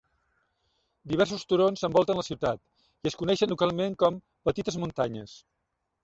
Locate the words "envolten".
1.87-2.17